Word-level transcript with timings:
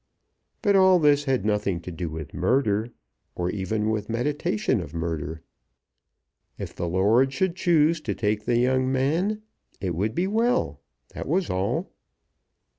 But 0.63 0.75
all 0.75 0.97
this 0.97 1.25
had 1.25 1.45
nothing 1.45 1.79
to 1.81 1.91
do 1.91 2.09
with 2.09 2.33
murder, 2.33 2.91
or 3.35 3.51
even 3.51 3.91
with 3.91 4.09
meditation 4.09 4.81
of 4.81 4.95
murder. 4.95 5.43
If 6.57 6.75
the 6.75 6.87
Lord 6.89 7.31
should 7.33 7.55
choose 7.55 8.01
to 8.01 8.15
take 8.15 8.45
the 8.45 8.57
young 8.57 8.91
man 8.91 9.43
it 9.79 9.93
would 9.93 10.15
be 10.15 10.25
well; 10.25 10.79
that 11.09 11.27
was 11.27 11.51
all. 11.51 11.93